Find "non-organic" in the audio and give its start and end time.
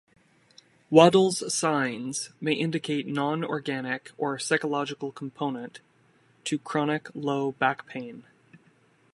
3.05-4.09